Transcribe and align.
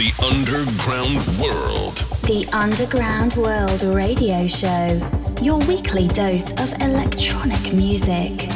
The 0.00 0.24
Underground 0.24 1.18
World. 1.38 1.96
The 2.22 2.48
Underground 2.54 3.34
World 3.34 3.82
Radio 3.94 4.46
Show. 4.46 4.98
Your 5.42 5.58
weekly 5.66 6.08
dose 6.08 6.50
of 6.52 6.72
electronic 6.80 7.74
music. 7.74 8.48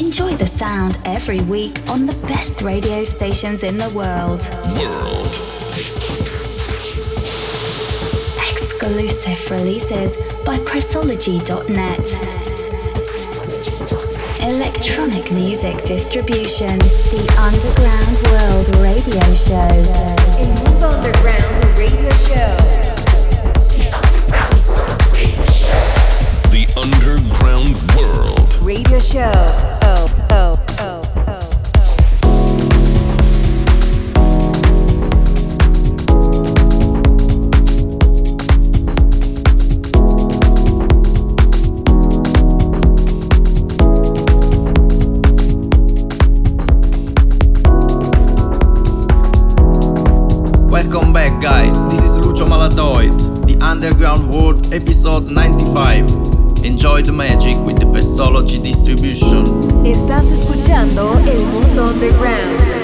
Enjoy 0.00 0.36
the 0.36 0.46
sound 0.46 1.00
every 1.04 1.40
week 1.40 1.80
on 1.90 2.06
the 2.06 2.14
best 2.28 2.62
radio 2.62 3.02
stations 3.02 3.64
in 3.64 3.76
the 3.76 3.88
world. 3.88 4.48
World. 4.78 5.26
Exclusive 8.52 9.50
releases 9.50 10.16
by 10.44 10.58
Pressology.net. 10.58 12.57
Electronic 14.48 15.30
music 15.30 15.84
distribution. 15.84 16.78
The 16.78 17.22
Underground 17.38 18.16
World 18.32 18.66
Radio 18.80 19.20
Show. 19.34 19.68
El 20.40 20.48
Mundo 20.64 20.88
Underground 20.88 21.76
Radio 21.76 22.10
Show. 22.16 22.56
The 26.48 26.64
Underground 26.78 27.76
World. 27.94 28.64
Radio 28.64 28.98
Show. 28.98 29.67
Guys. 51.40 51.72
This 51.84 52.02
is 52.02 52.16
Lucio 52.18 52.46
Malatoid, 52.46 53.46
the 53.46 53.56
Underground 53.64 54.28
World 54.32 54.74
episode 54.74 55.30
95. 55.30 56.64
Enjoy 56.64 57.02
the 57.02 57.12
magic 57.12 57.56
with 57.64 57.78
the 57.78 57.84
Pressology 57.84 58.60
distribution. 58.60 59.44
Estás 59.86 60.24
escuchando 60.32 61.12
El 61.28 61.44
Mundo 61.46 61.86
Underground. 61.90 62.77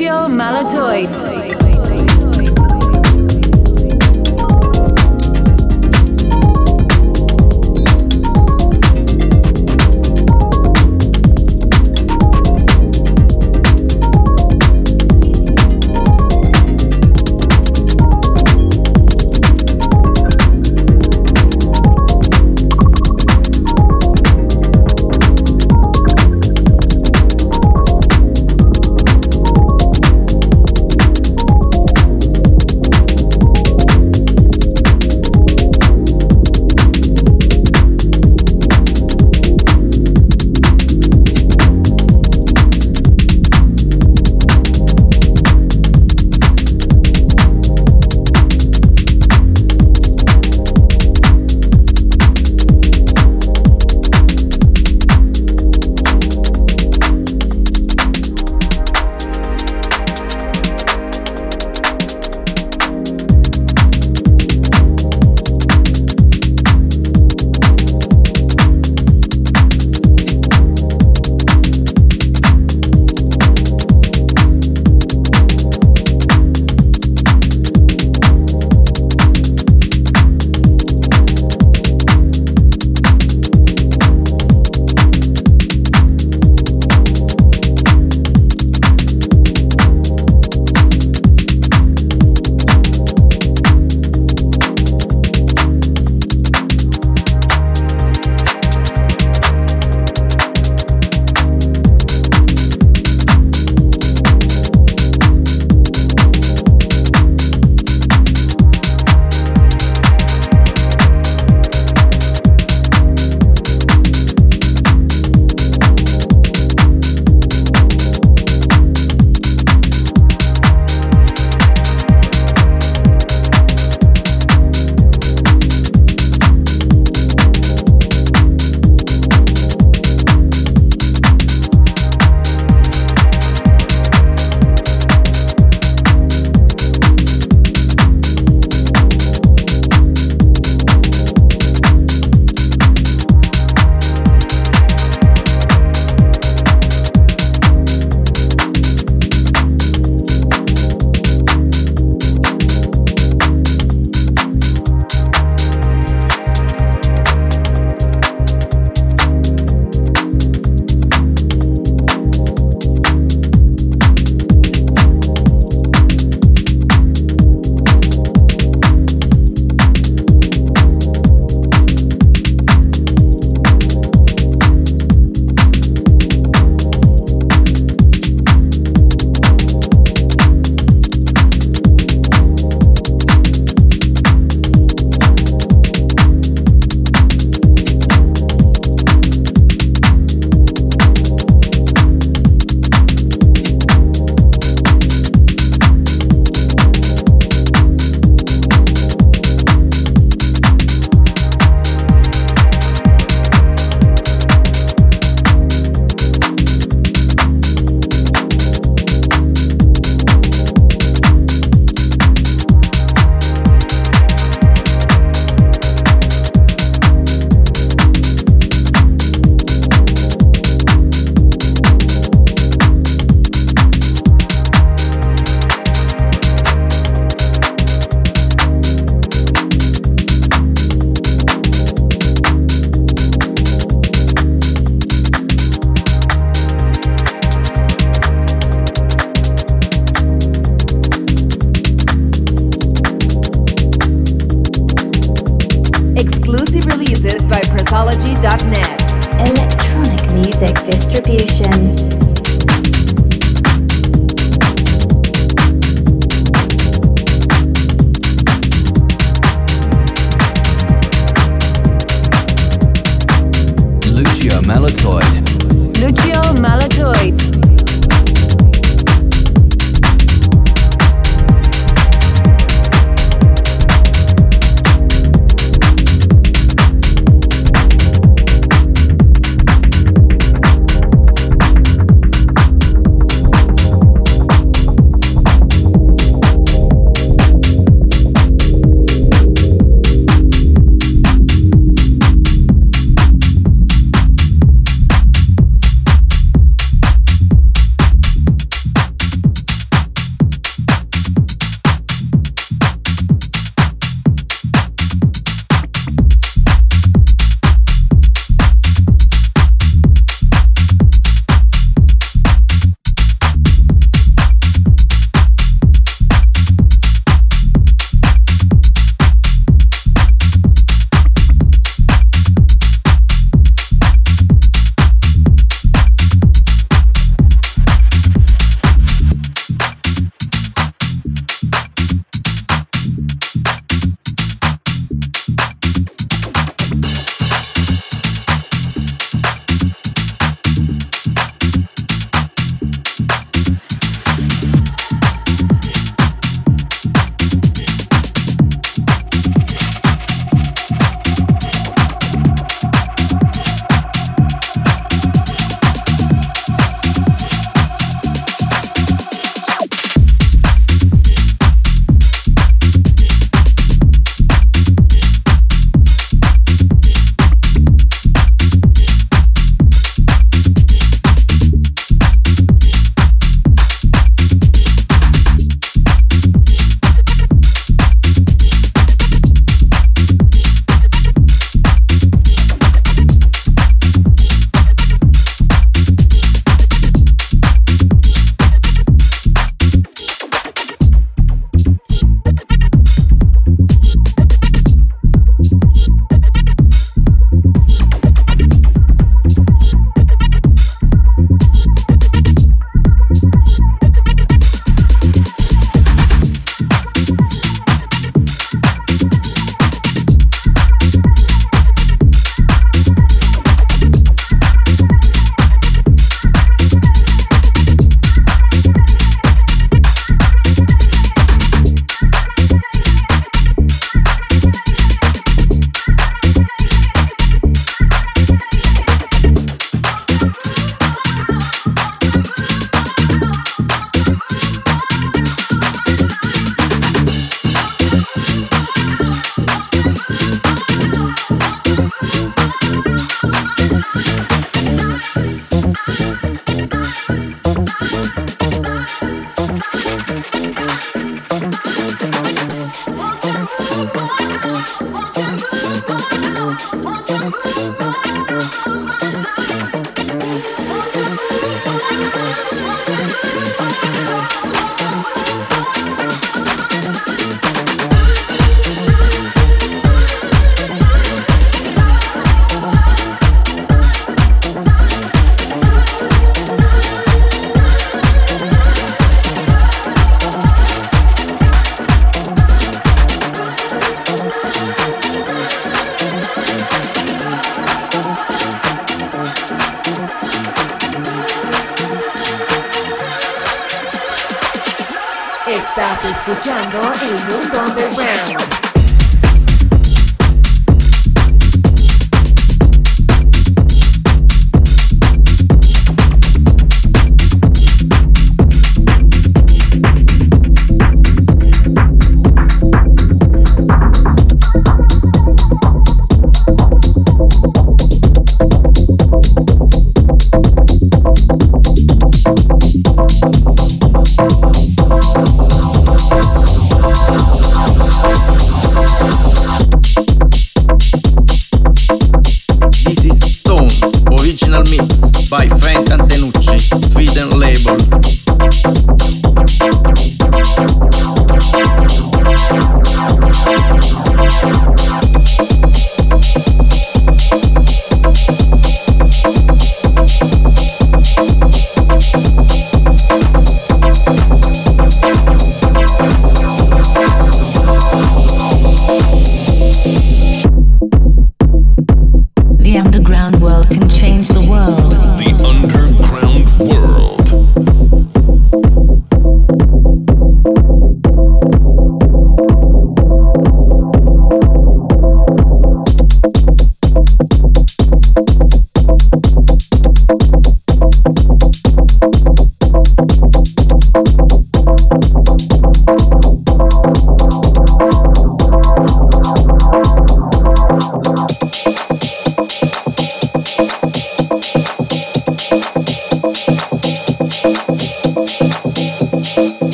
your 0.00 0.28
Malo. 0.28 0.61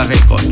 Records. 0.00 0.51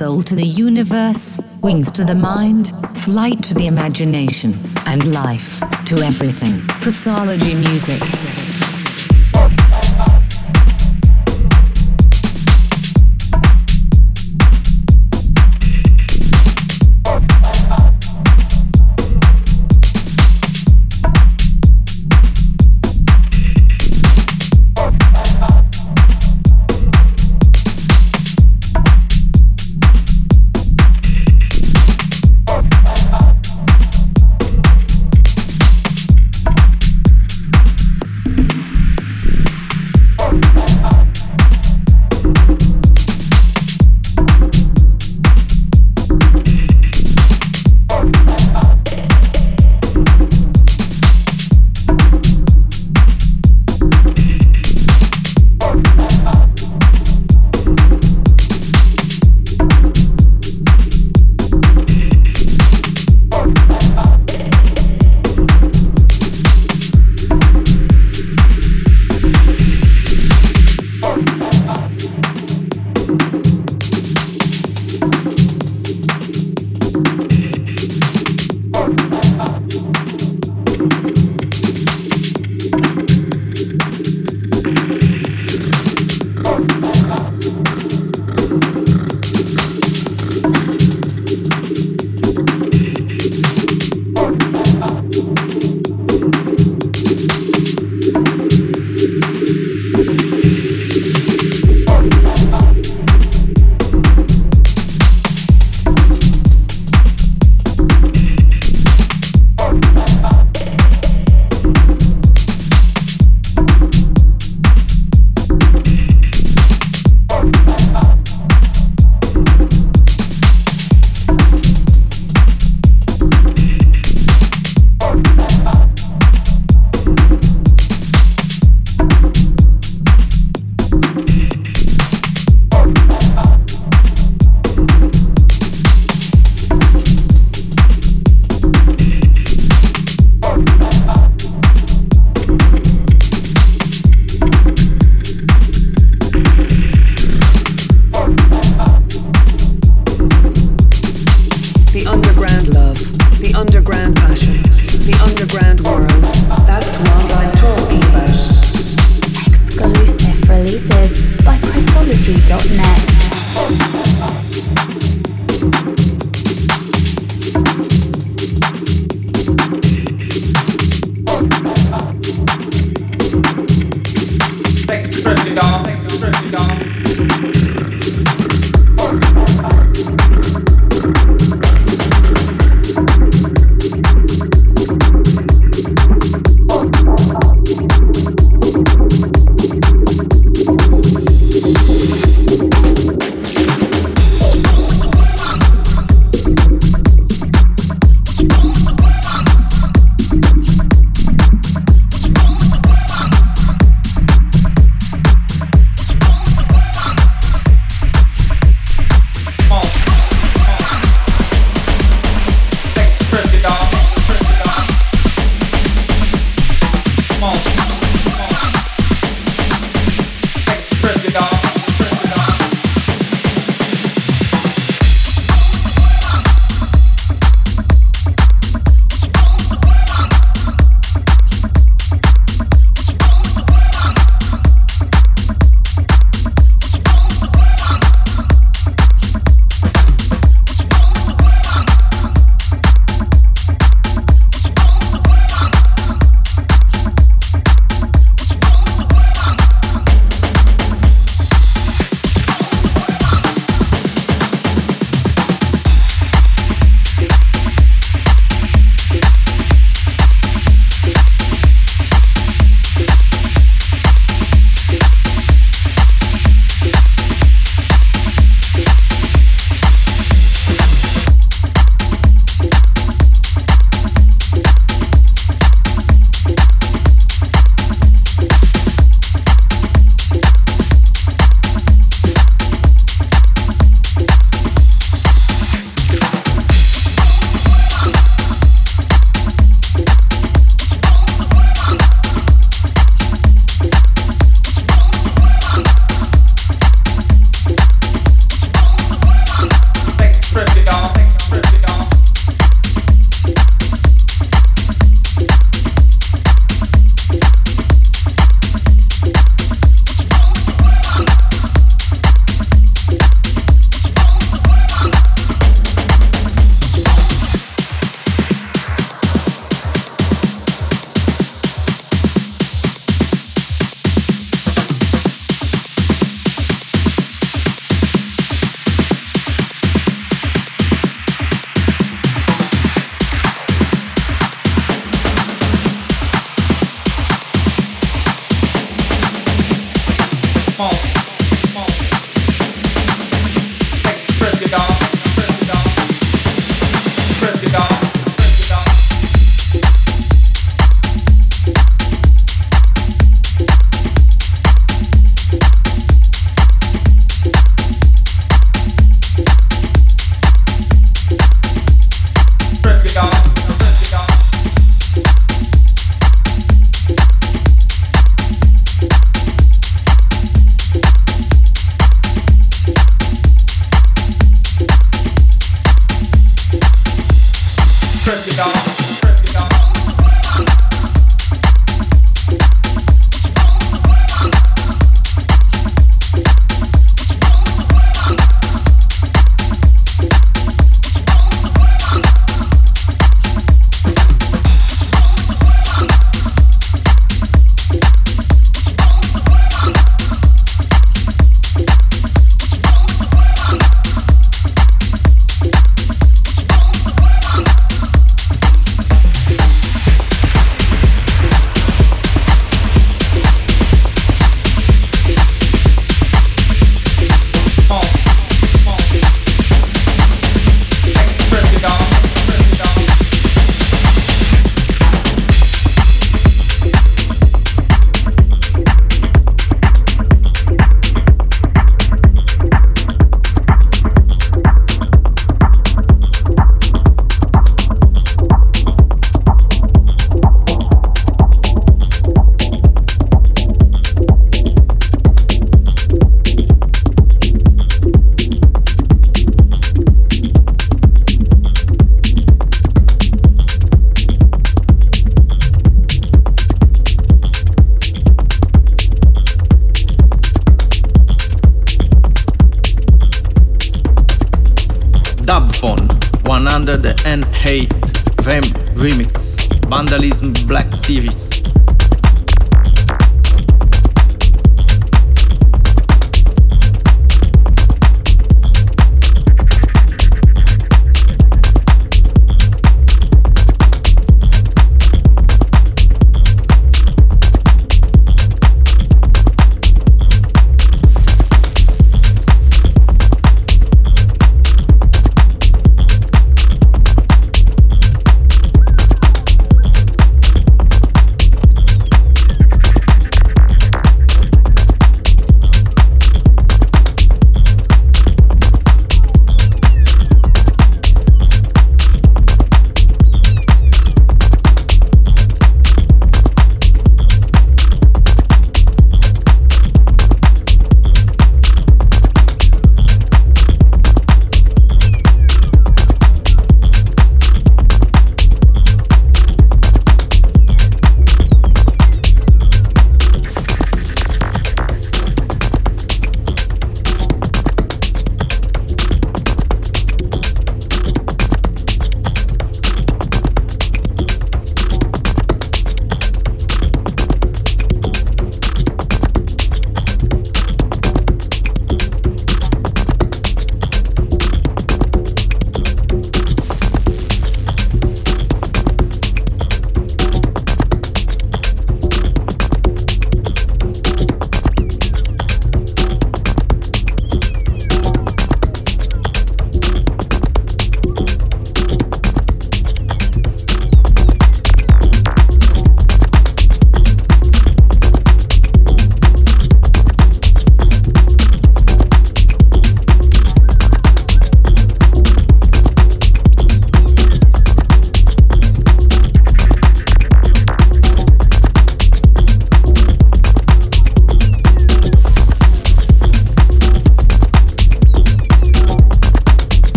Soul 0.00 0.22
to 0.22 0.34
the 0.34 0.46
universe, 0.46 1.38
wings 1.60 1.90
to 1.90 2.02
the 2.04 2.14
mind, 2.14 2.72
flight 3.04 3.42
to 3.42 3.52
the 3.52 3.66
imagination, 3.66 4.58
and 4.86 5.12
life 5.12 5.60
to 5.84 5.98
everything. 5.98 6.56
Pressology 6.80 7.54
music. 7.54 8.00
music 8.00 8.49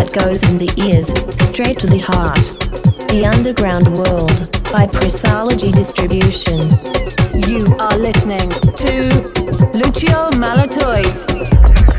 that 0.00 0.24
goes 0.24 0.42
in 0.48 0.56
the 0.56 0.72
ears, 0.80 1.08
straight 1.50 1.78
to 1.78 1.86
the 1.86 1.98
heart. 1.98 2.40
The 3.12 3.26
Underground 3.26 3.86
World 3.92 4.48
by 4.72 4.86
Pressology 4.86 5.70
Distribution. 5.76 6.72
You 7.44 7.60
are 7.76 7.98
listening 7.98 8.48
to 8.80 9.12
Lucio 9.76 10.30
Malatoid. 10.40 11.89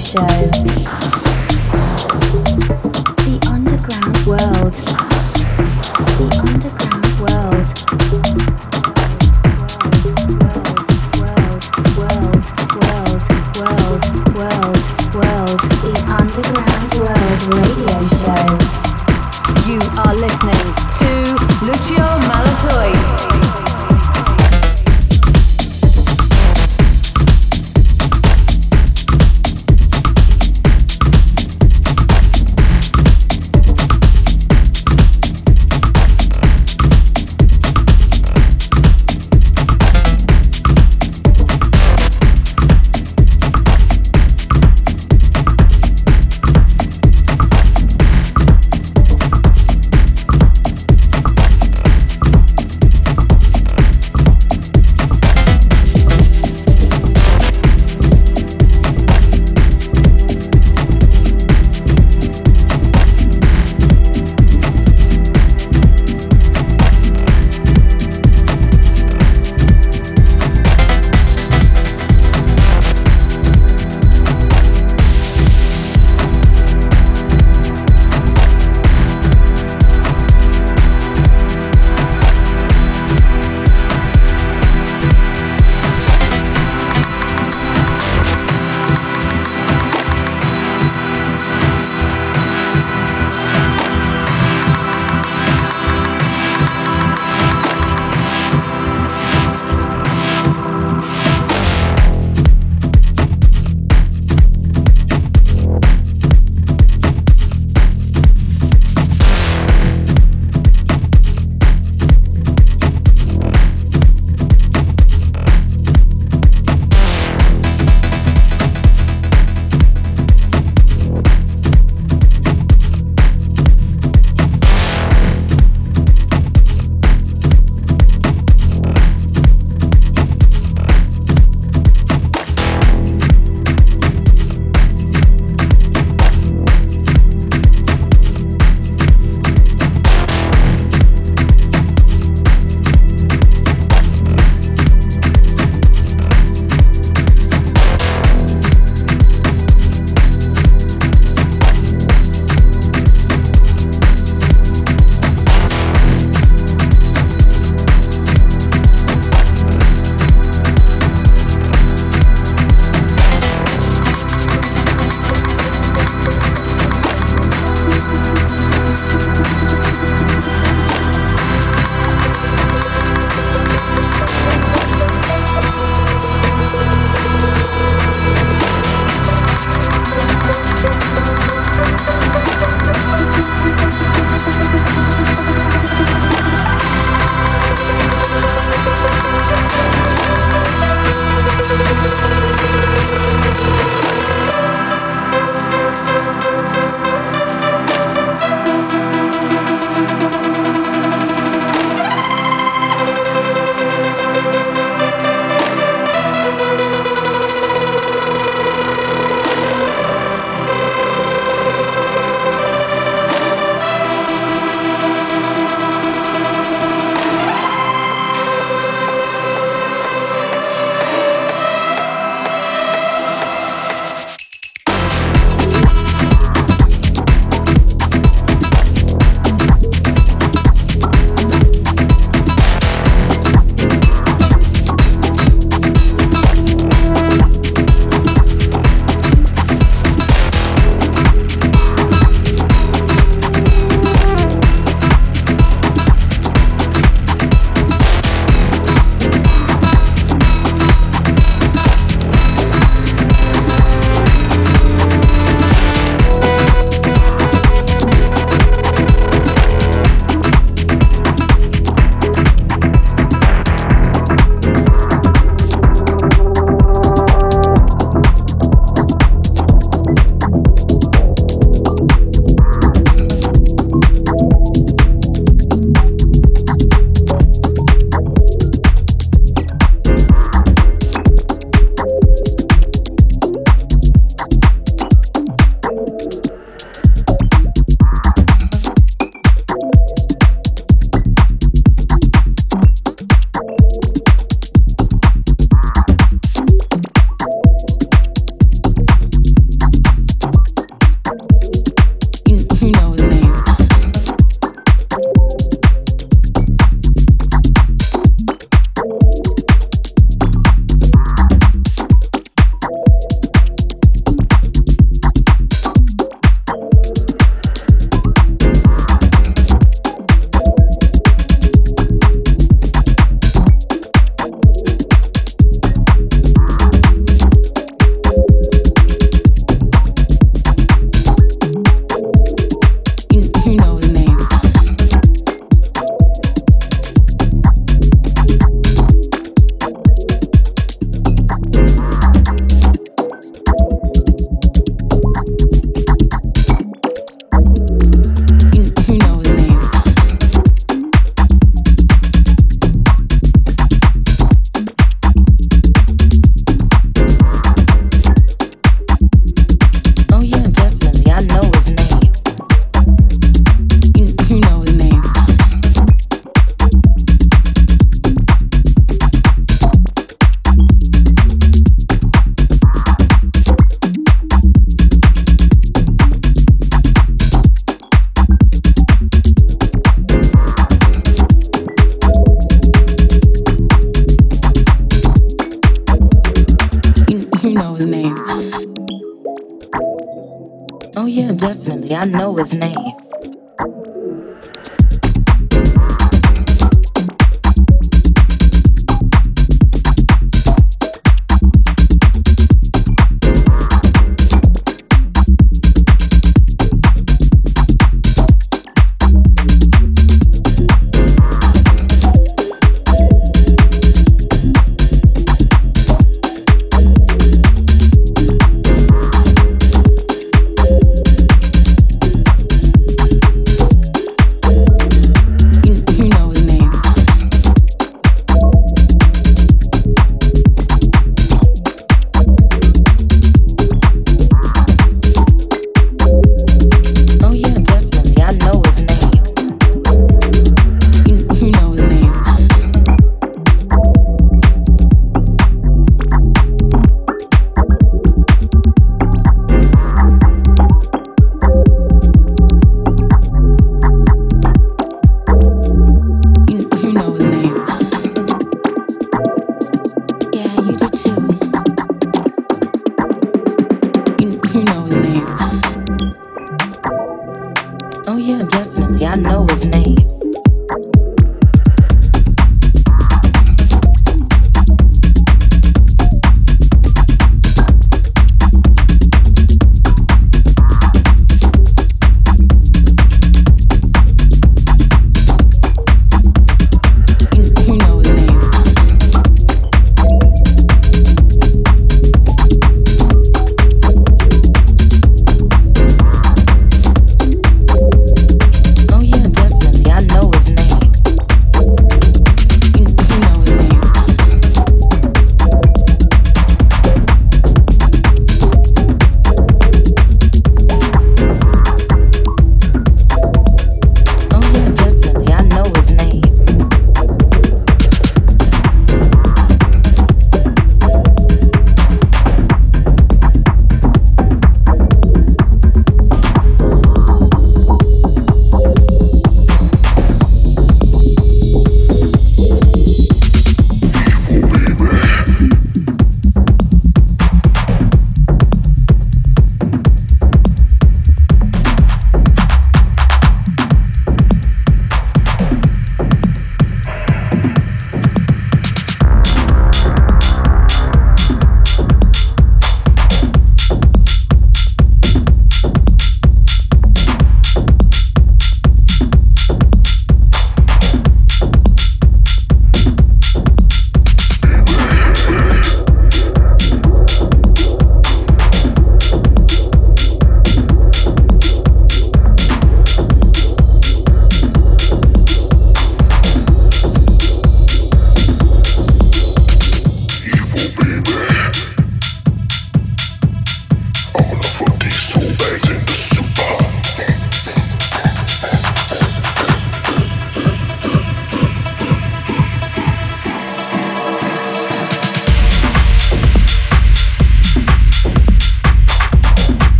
show. 0.00 1.19